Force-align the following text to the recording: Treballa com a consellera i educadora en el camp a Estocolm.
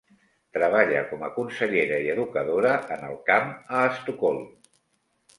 Treballa 0.57 1.01
com 1.09 1.25
a 1.25 1.27
consellera 1.33 1.99
i 2.05 2.07
educadora 2.13 2.71
en 2.95 3.03
el 3.09 3.19
camp 3.27 3.51
a 3.81 3.83
Estocolm. 3.91 4.41